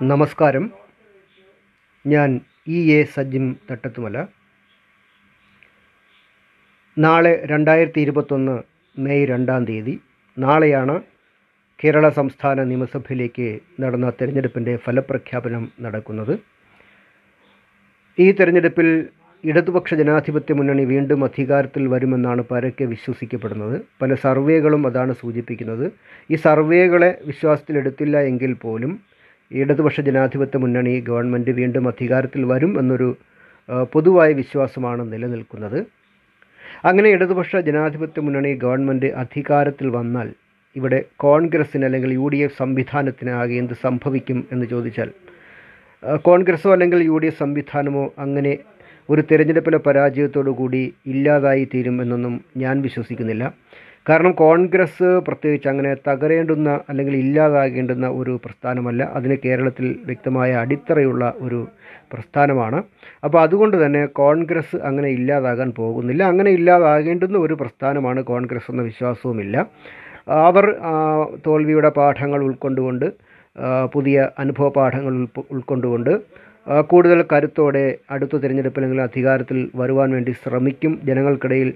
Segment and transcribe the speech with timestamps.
[0.00, 0.70] നമസ്കാരം.
[2.06, 4.26] ഞാൻ E A സജിം Thattathumala.
[6.98, 8.62] നാളെ രണ്ടായിരത്തി ഇരുപത്തൊന്ന്
[8.98, 10.00] മെയ് രണ്ടാം തീയതി.
[10.38, 11.02] നാളെയാണ്
[11.84, 16.38] കേരള സംസ്ഥാന നിയമസഭയിലേക്ക് നടന്ന തെരഞ്ഞെടുപ്പിന്റെ ഫലപ്രഖ്യാപനം നടക്കുന്നത്.
[18.18, 19.08] ഈ തെരഞ്ഞെടുപ്പിൽ
[19.44, 23.80] ഇടതുപക്ഷ ജനാധിപത്യ മുന്നണി വീണ്ടും അധികാരത്തിൽ വരുമെന്നാണ് പരക്കെ വിശ്വസിക്കപ്പെടുന്നത്.
[24.02, 25.92] പല സർവേകളും അതാണ് സൂചിപ്പിക്കുന്നത്.
[26.30, 29.11] ഈ സർവേകളെ വിശ്വാസത്തിലെടുത്തില്ല എങ്കിൽ പോലും
[29.60, 33.08] ഇടതുപക്ഷ ജനാധിപത്യ മുന്നണി ഗവൺമെന്റ് വീണ്ടും അധികാരത്തിൽ വരും എന്നൊരു
[33.94, 35.78] പൊതുവായ വിശ്വാസമാണ് നിലനിൽക്കുന്നത്.
[36.88, 40.28] അങ്ങനെ ഇടതുപക്ഷ ജനാധിപത്യ മുന്നണി ഗവൺമെന്റ് അധികാരത്തിൽ വന്നാൽ
[40.76, 45.08] ഇവിടെ കോൺഗ്രസ്സിന് അല്ലെങ്കിൽ യു ഡി എഫ് സംവിധാനത്തിന് ആകെ എന്ത് സംഭവിക്കും എന്ന് ചോദിച്ചാൽ
[46.02, 48.52] കോൺഗ്രസോ കോൺഗ്രസ്സോ അല്ലെങ്കിൽ യു ഡി എഫ് സംവിധാനമോ അങ്ങനെ
[49.08, 50.80] ഒരു തിരഞ്ഞെടുപ്പിലെ പരാജയത്തോടു കൂടി
[51.12, 53.44] ഇല്ലാതായി തീരും എന്നൊന്നും ഞാൻ വിശ്വസിക്കുന്നില്ല.
[54.08, 59.02] കാരണം കോൺഗ്രസ് പ്രത്യേകിച്ച് അങ്ങനെ തകരേണ്ടുന്ന അല്ലെങ്കിൽ ഇല്ലാതാകേണ്ടുന്ന ഒരു പ്രസ്ഥാനമല്ല.
[59.02, 61.60] അതിന് കേരളത്തിൽ വ്യക്തമായ അടിത്തറയുള്ള ഒരു
[62.12, 62.82] പ്രസ്ഥാനമാണ്.
[63.24, 66.22] അപ്പോൾ അതുകൊണ്ട് തന്നെ കോൺഗ്രസ് അങ്ങനെ ഇല്ലാതാകാൻ പോകുന്നില്ല.
[66.22, 69.56] അങ്ങനെ ഇല്ലാതാകേണ്ടുന്ന ഒരു പ്രസ്ഥാനമാണ് കോൺഗ്രസ് എന്ന വിശ്വാസവുമില്ല.
[70.28, 70.66] അവർ
[71.46, 73.06] തോൽവിയുടെ പാഠങ്ങൾ ഉൾക്കൊണ്ടുകൊണ്ട്
[73.94, 75.14] പുതിയ അനുഭവ പാഠങ്ങൾ
[75.50, 76.12] ഉൾക്കൊണ്ടുകൊണ്ട്
[76.80, 81.00] കൂടുതൽ കരുത്തോടെ അടുത്ത തിരഞ്ഞെടുപ്പിലെങ്കിലും അധികാരത്തിൽ വരുവാൻ വേണ്ടി ശ്രമിക്കും.
[81.04, 81.72] ജനങ്ങൾക്കിടയിൽ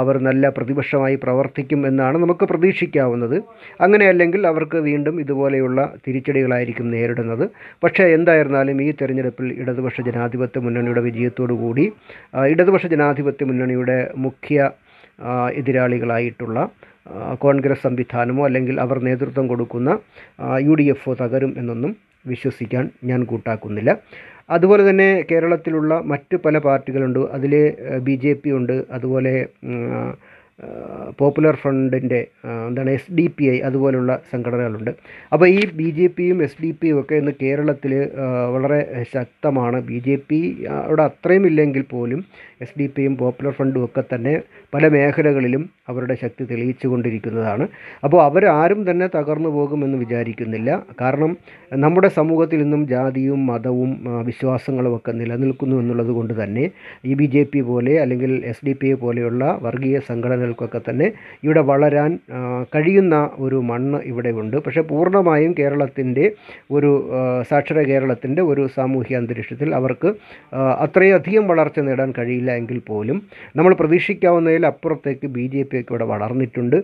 [0.00, 3.36] അവർ നല്ല പ്രതിപക്ഷമായി പ്രവർത്തിക്കും എന്നാണ് നമുക്ക് പ്രതീക്ഷിക്കാവുന്നത്.
[3.80, 7.44] അങ്ങനെയല്ലെങ്കിൽ അവർക്ക് വീണ്ടും ഇതുപോലെയുള്ള തിരിച്ചടികളായിരിക്കും നേരിടുന്നത്.
[7.84, 11.86] പക്ഷേ എന്തായിരുന്നാലും ഈ തെരഞ്ഞെടുപ്പിൽ ഇടതുപക്ഷ ജനാധിപത്യ മുന്നണിയുടെ വിജയത്തോടു കൂടി
[12.54, 14.70] ഇടതുപക്ഷ ജനാധിപത്യ മുന്നണിയുടെ മുഖ്യ
[15.60, 16.58] എതിരാളികളായിട്ടുള്ള
[17.42, 19.90] കോൺഗ്രസ് സംവിധാനമോ അല്ലെങ്കിൽ അവർ നേതൃത്വം കൊടുക്കുന്ന
[20.66, 20.86] യു ഡി
[21.22, 21.92] തകരും എന്നൊന്നും
[22.26, 23.90] വിശ്വസിക്കാൻ ഞാൻ കൂട്ടാക്കുന്നില്ല.
[24.50, 27.20] അതുപോലെ തന്നെ കേരളത്തിലുള്ള മറ്റു പല പാർട്ടികളുണ്ട്.
[27.36, 27.52] അതിൽ
[28.06, 28.76] ബി ജെ പി ഉണ്ട്.
[28.90, 29.34] അതുപോലെ
[31.18, 32.20] പോപ്പുലർ ഫ്രണ്ടിന്റെ
[32.68, 34.90] എന്താണ് എസ് ഡി പി ഐ അതുപോലുള്ള സംഘടനകളുണ്ട്.
[35.32, 37.92] അപ്പോൾ ഈ ബി ജെ പിയും എസ് ഡി പിയും ഒക്കെ ഇന്ന് കേരളത്തിൽ
[38.54, 38.78] വളരെ
[39.14, 39.78] ശക്തമാണ്.
[39.88, 40.40] ബി ജെ പി
[40.82, 42.20] അവിടെ അത്രയും ഇല്ലെങ്കിൽ പോലും
[42.64, 44.34] എസ് ഡി പിയും പോപ്പുലർ ഫ്രണ്ടും ഒക്കെ തന്നെ
[44.74, 47.64] പല മേഖലകളിലും അവരുടെ ശക്തി തെളിയിച്ചു കൊണ്ടിരിക്കുന്നതാണ്.
[48.04, 50.70] അപ്പോൾ അവരാരും തന്നെ തകർന്നു പോകുമെന്ന് വിചാരിക്കുന്നില്ല.
[51.00, 51.32] കാരണം
[51.84, 53.90] നമ്മുടെ സമൂഹത്തിൽ നിന്നും ജാതിയും മതവും
[54.30, 56.70] വിശ്വാസങ്ങളും ഒക്കെ നിലനിൽക്കുന്നു എന്നുള്ളത് കൊണ്ട് തന്നെ
[57.04, 59.98] ഈ ബി ജെ പി പോലെ അല്ലെങ്കിൽ എസ് ഡി പി പോലെയുള്ള വർഗീയ
[60.44, 61.06] സംഘടനകൾക്കൊക്കെ തന്നെ
[61.46, 62.10] ഇവിടെ വളരാൻ
[62.74, 64.56] കഴിയുന്ന ഒരു മണ്ണ് ഇവിടെ ഉണ്ട്.
[64.64, 66.24] പക്ഷേ പൂർണമായും കേരളത്തിന്റെ
[66.76, 66.90] ഒരു
[67.50, 70.08] സാക്ഷര കേരളത്തിന്റെ ഒരു സാമൂഹ്യ അന്തരീക്ഷത്തിൽ അവർക്ക്
[70.84, 73.18] അത്രയധികം വളർച്ച നേടാൻ കഴിയില്ല എങ്കിൽ പോലും
[73.56, 76.78] നമ്മൾ പ്രതീക്ഷിക്കാവുന്നതിൽ അപ്പുറത്തേക്ക് ബി ജെ പി ഒക്കെ ഇവിടെ വളർന്നിട്ടുണ്ട്.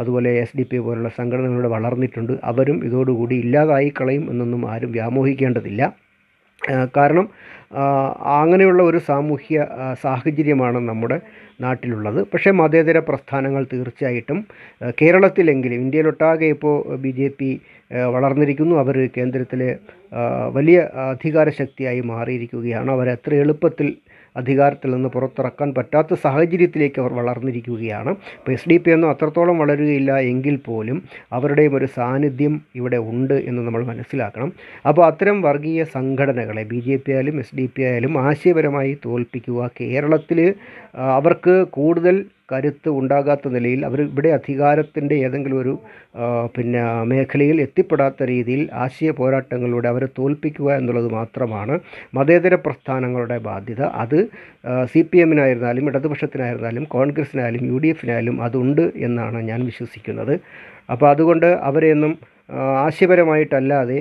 [0.00, 2.34] അതുപോലെ എസ് ഡി പി പോലുള്ള സംഘടനകളിവിടെ വളർന്നിട്ടുണ്ട്.
[2.50, 5.82] അവരും ഇതോടുകൂടി ഇല്ലാതായി കളയും എന്നൊന്നും ആരും വ്യാമോഹിക്കേണ്ടതില്ല.
[6.96, 7.26] കാരണം
[8.38, 9.66] അങ്ങനെയുള്ള ഒരു സാമൂഹ്യ
[10.02, 11.18] സാഹചര്യമാണ് നമ്മുടെ
[11.60, 12.20] നാട്ടിലുള്ളത്.
[12.32, 14.38] പക്ഷേ മതേതര പ്രസ്ഥാനങ്ങൾ തീർച്ചയായിട്ടും
[15.00, 17.50] കേരളത്തിലെങ്കിലും ഇന്ത്യയിലൊട്ടാകെ ഇപ്പോൾ ബി ജെ പി
[18.14, 18.74] വളർന്നിരിക്കുന്നു.
[18.82, 19.70] അവർ കേന്ദ്രത്തിലെ
[20.56, 20.78] വലിയ
[21.12, 22.90] അധികാര ശക്തിയായി മാറിയിരിക്കുകയാണ്.
[22.90, 23.88] അവർ എത്ര എളുപ്പത്തിൽ
[24.40, 28.12] അധികാരത്തിൽ നിന്ന് പുറത്തിറക്കാൻ പറ്റാത്ത സാഹചര്യത്തിലേക്ക് അവർ വളർന്നിരിക്കുകയാണ്.
[28.38, 30.98] ഇപ്പോൾ എസ് ഡി പി ഒന്നും അത്രത്തോളം വളരുകയില്ല എങ്കിൽ പോലും
[31.38, 34.50] അവരുടെയും ഒരു സാന്നിധ്യം ഇവിടെ ഉണ്ട് എന്ന് നമ്മൾ മനസ്സിലാക്കണം.
[34.88, 40.40] അപ്പോൾ അത്തരം വർഗീയ സംഘടനകളെ ബി ജെ പി ആയാലും എസ് ഡി പി ആയാലും ആശയപരമായി തോൽപ്പിക്കുക കേരളത്തിൽ
[41.18, 42.16] അവർക്ക് കൂടുതൽ
[42.48, 45.72] കരുത്ത് ഉണ്ടാകാത്ത നിലയിൽ അവർ ഇവിടെ അധികാരത്തിന്റെ ഏതെങ്കിലും ഒരു
[46.54, 51.74] പിന്നെ മേഖലയിൽ എത്തിപ്പെടാത്ത രീതിയിൽ ആശയ പോരാട്ടങ്ങളിലൂടെ അവരെ തോൽപ്പിക്കുക എന്നുള്ളത് മാത്രമാണ്
[52.18, 53.82] മതേതര പ്രസ്ഥാനങ്ങളുടെ ബാധ്യത.
[54.04, 54.18] അത്
[54.92, 60.34] സി പി എമ്മിനായിരുന്നാലും ഇടതുപക്ഷത്തിനായിരുന്നാലും കോൺഗ്രസ്സിനായാലും യു ഡി എഫിനായാലും അതുണ്ട് എന്നാണ് ഞാൻ വിശ്വസിക്കുന്നത്.
[60.92, 62.12] അപ്പോൾ അതുകൊണ്ട് അവരെയൊന്നും
[62.50, 63.98] ആശയപരമായിട്ടല്ലാതെ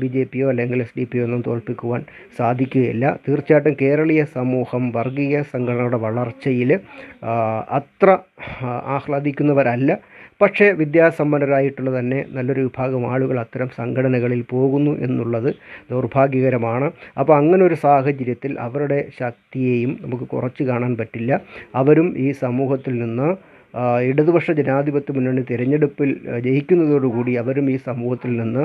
[0.00, 2.02] ബി ജെ പിയോ അല്ലെങ്കിൽ എസ് ഡി പിയോ ഒന്നും തോൽപ്പിക്കുവാൻ
[2.38, 3.18] സാധിക്കുകയില്ല.
[3.28, 6.72] തീർച്ചയായിട്ടും കേരളീയ സമൂഹം വർഗീയ സംഘടനയുടെ വളർച്ചയിൽ
[7.78, 8.18] അത്ര
[8.96, 9.98] ആഹ്ലാദിക്കുന്നവരല്ല.
[10.40, 15.54] പക്ഷേ വിദ്യാസമ്പന്നരായിട്ടുള്ള തന്നെ നല്ലൊരു വിഭാഗം ആളുകൾ അത്തരം സംഘടനകളിൽ പോകുന്നു എന്നുള്ളത്
[15.90, 16.92] ദൗർഭാഗ്യകരമാണ്.
[17.18, 21.40] അപ്പോൾ അങ്ങനെ ഒരു സാഹചര്യത്തിൽ അവരുടെ ശക്തിയെയും നമുക്ക് കുറച്ച് കാണാൻ പറ്റില്ല.
[21.74, 23.55] അവരും ഈ സമൂഹത്തിൽ നിന്ന്
[24.08, 26.10] ഇടതുപക്ഷ ജനാധിപത്യ മുന്നണി തിരഞ്ഞെടുപ്പിൽ
[26.46, 28.62] ജയിക്കുന്നതോടുകൂടി അവരും ഈ സമൂഹത്തിൽ നിന്ന്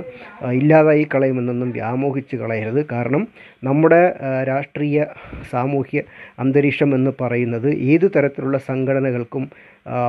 [0.60, 2.86] ഇല്ലാതായി കളയുമെന്നൊന്നും വ്യാമോഹിച്ച് കളയരുത്.
[2.92, 3.28] കാരണം
[3.64, 4.02] നമ്മുടെ
[4.50, 5.06] രാഷ്ട്രീയ
[5.52, 6.02] സാമൂഹ്യ
[6.40, 9.50] അന്തരീക്ഷം എന്ന് പറയുന്നത് ഏത് തരത്തിലുള്ള സംഘടനകൾക്കും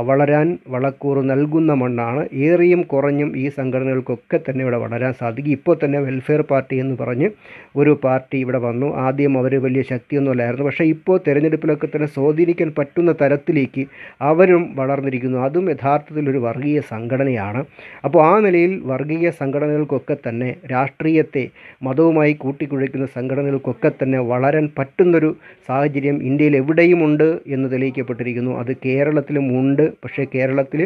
[0.05, 2.23] വളരാൻ വളക്കൂറ് നൽകുന്ന മണ്ണാണ്.
[2.47, 5.53] ഏറിയും കുറഞ്ഞും ഈ സംഘടനകൾക്കൊക്കെ തന്നെ ഇവിടെ വളരാൻ സാധിക്കും.
[5.53, 7.29] ഇപ്പോൾ തന്നെ വെൽഫെയർ പാർട്ടി എന്ന് പറഞ്ഞ്
[7.77, 8.89] ഒരു പാർട്ടി ഇവിടെ വന്നു.
[9.07, 10.67] ആദ്യം അവർ വലിയ ശക്തിയൊന്നുമല്ലായിരുന്നു.
[10.67, 13.85] പക്ഷേ ഇപ്പോൾ തിരഞ്ഞെടുപ്പിലൊക്കെ തന്നെ സ്വാധീനിക്കാൻ പറ്റുന്ന തരത്തിലേക്ക്
[14.21, 15.39] അവരും വളർന്നു വളർന്നിരിക്കുന്നു.
[15.47, 17.61] അതും യഥാർത്ഥത്തിൽ ഒരു വർഗീയ സംഘടനയാണ്.
[18.07, 21.45] അപ്പോൾ ആ നിലയിൽ വർഗീയ സംഘടനകൾക്കൊക്കെ തന്നെ രാഷ്ട്രീയത്തെ
[21.87, 25.31] മതവുമായി കൂട്ടിക്കുഴയ്ക്കുന്ന സംഘടനകൾക്കൊക്കെ തന്നെ വളരാൻ പറ്റുന്നൊരു
[25.69, 28.53] സാഹചര്യം ഇന്ത്യയിൽ എവിടെയുമുണ്ട് എന്ന് തെളിയിക്കപ്പെട്ടിരിക്കുന്നു.
[28.63, 29.85] അത് കേരളത്തിലും ഉണ്ട്.
[30.05, 30.83] പക്ഷേ കേരളത്തിൽ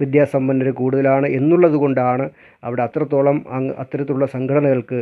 [0.00, 2.24] വിദ്യാസമ്പന്നർ കൂടുതലാണ് എന്നുള്ളത് കൊണ്ടാണ്
[2.64, 3.36] അവിടെ അത്രത്തോളം
[3.82, 4.98] അത്തരത്തിലുള്ള സംഘടനകൾക്ക്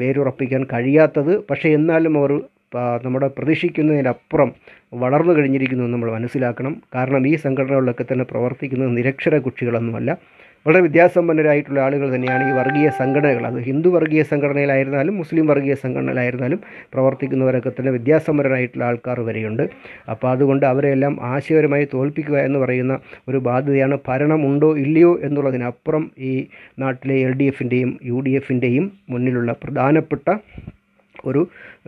[0.00, 1.32] വേരുറപ്പിക്കാൻ കഴിയാത്തത്.
[1.50, 2.32] പക്ഷേ എന്നാലും അവർ
[2.76, 4.52] നമ്മുടെ പ്രതീക്ഷിക്കുന്നതിനപ്പുറം
[4.94, 6.82] വളർന്നു കഴിഞ്ഞിരിക്കുന്നു എന്ന് നമ്മൾ മനസ്സിലാക്കണം.
[6.94, 10.18] കാരണം ഈ സംഘടനകളിലൊക്കെ തന്നെ പ്രവർത്തിക്കുന്നത് നിരക്ഷര കുട്ടികളൊന്നുമല്ല.
[10.66, 13.46] വളരെ വിദ്യാസമ്പന്നരായിട്ടുള്ള ആളുകൾ തന്നെയാണ് ഈ വർഗീയ സംഘടനകൾ.
[13.46, 16.60] അത് ഹിന്ദു വർഗീയ സംഘടനയിലായിരുന്നാലും മുസ്ലിം വർഗീയ സംഘടനയിലായിരുന്നാലും
[16.92, 19.68] പ്രവർത്തിക്കുന്നവരൊക്കെ തന്നെ വിദ്യാസമ്പന്നരായിട്ടുള്ള ആൾക്കാർ വരെയുണ്ട്.
[20.10, 22.98] അപ്പോൾ അതുകൊണ്ട് അവരെല്ലാം ആശയപരമായി തോൽപ്പിക്കുക എന്ന് പറയുന്ന
[23.28, 23.98] ഒരു ബാധ്യതയാണ്.
[24.08, 26.46] ഭരണമുണ്ടോ ഇല്ലയോ എന്നുള്ളതിനപ്പുറം ഈ
[26.78, 30.30] നാട്ടിലെ എൽ ഡി എഫിന്റെയും യു ഡി എഫിന്റെയും മുന്നിലുള്ള പ്രധാനപ്പെട്ട
[31.24, 31.42] ഒരു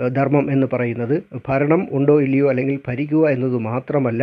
[0.08, 1.16] ധർമ്മം എന്ന് പറയുന്നത്.
[1.48, 4.22] ഭരണം ഉണ്ടോ ഇല്ലയോ അല്ലെങ്കിൽ ഭരിക്കുക എന്നത് മാത്രമല്ല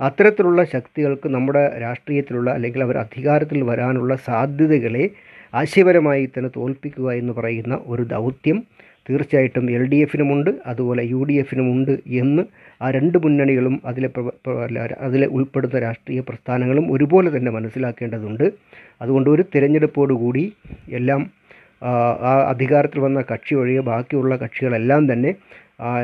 [0.00, 5.04] അത്തരത്തിലുള്ള ശക്തികൾക്ക് നമ്മുടെ രാഷ്ട്രീയത്തിലുള്ള അല്ലെങ്കിൽ അവർ അധികാരത്തിൽ വരാനുള്ള സാധ്യതകളെ
[5.54, 8.58] ആശയപരമായി തന്നെ തോൽപ്പിക്കുക എന്ന് പറയുന്ന ഒരു ദൗത്യം
[9.08, 12.42] തീർച്ചയായിട്ടും എൽ ഡി എഫിനുമുണ്ട് അതുപോലെ യു ഡി എഫിനുമുണ്ട് എന്ന്
[12.82, 14.08] ആ രണ്ട് മുന്നണികളും അതിലെ
[15.00, 18.46] അതിലെ ഉൾപ്പെടുന്ന രാഷ്ട്രീയ പ്രസ്ഥാനങ്ങളും ഒരുപോലെ തന്നെ മനസ്സിലാക്കേണ്ടതുണ്ട്.
[19.02, 20.44] അതുകൊണ്ട് ഒരു തിരഞ്ഞെടുപ്പോടുകൂടി
[20.90, 21.22] എല്ലാം
[21.82, 21.90] ആ,
[22.48, 25.30] അധികാരത്തിൽ വന്ന കക്ഷി ഒഴികെ ബാക്കിയുള്ള കക്ഷികളെല്ലാം തന്നെ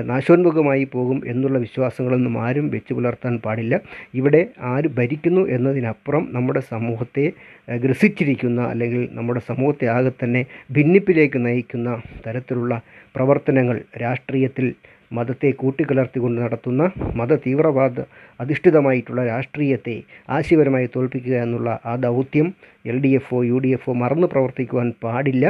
[0.04, 3.74] നാശോന്മുഖമായി പോകും എന്നുള്ള വിശ്വാസങ്ങളൊന്നും ആരും വെച്ച് പുലർത്താൻ പാടില്ല.
[4.14, 7.24] ഇവിടെ ആര് ഭരിക്കുന്നു എന്നതിനപ്പുറം നമ്മുടെ സമൂഹത്തെ
[7.68, 10.42] ഗ്രസിച്ചിരിക്കുന്ന അല്ലെങ്കിൽ നമ്മുടെ സമൂഹത്തെ ആകെ തന്നെ
[10.72, 11.90] ഭിന്നിപ്പിലേക്ക് നയിക്കുന്ന
[12.26, 12.76] തരത്തിലുള്ള
[13.14, 14.68] പ്രവർത്തനങ്ങൾ രാഷ്ട്രീയത്തിൽ
[15.12, 16.82] മതത്തെ കൂട്ടിക്കലർത്തിക്കൊണ്ട് നടത്തുന്ന
[17.14, 17.96] മത തീവ്രവാദ
[18.40, 19.96] അധിഷ്ഠിതമായിട്ടുള്ള രാഷ്ട്രീയത്തെ
[20.36, 22.48] ആശയപരമായി തോൽപ്പിക്കുക എന്നുള്ള ആ ദൗത്യം
[22.86, 25.44] എൽ ഡി എഫ് ഒ യു ഡി എഫ് ഒ മറന്നു പ്രവർത്തിക്കുവാൻ പാടില്ല.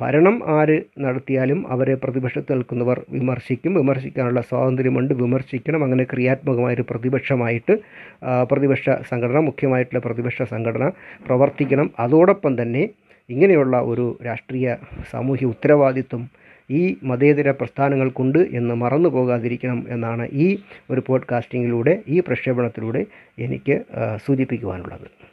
[0.00, 3.74] ഭരണം ആര് നടത്തിയാലും അവരെ പ്രതിപക്ഷത്ത് നിൽക്കുന്നവർ വിമർശിക്കും.
[3.74, 5.14] വിമർശിക്കാനുള്ള സ്വാതന്ത്ര്യമുണ്ട്.
[5.14, 5.84] വിമർശിക്കണം.
[5.84, 7.74] അങ്ങനെ ക്രിയാത്മകമായൊരു പ്രതിപക്ഷമായിട്ട്
[8.52, 10.86] പ്രതിപക്ഷ സംഘടന മുഖ്യമായിട്ടുള്ള പ്രതിപക്ഷ സംഘടന
[11.28, 11.90] പ്രവർത്തിക്കണം.
[11.98, 12.84] അതോടൊപ്പം തന്നെ
[13.30, 14.66] ഇങ്ങനെയുള്ള ഒരു രാഷ്ട്രീയ
[15.12, 16.24] സാമൂഹ്യ ഉത്തരവാദിത്വം
[16.70, 20.58] ഈ മതേതര പ്രസ്ഥാനങ്ങൾക്കുണ്ട് എന്ന് മറന്നു പോകാതിരിക്കണം എന്നാണ് ഈ
[20.90, 23.06] ഒരു പോഡ്കാസ്റ്റിങ്ങിലൂടെ ഈ പ്രക്ഷേപണത്തിലൂടെ
[23.38, 23.76] എനിക്ക്
[24.26, 25.25] സൂചിപ്പിക്കുവാനുള്ളത്.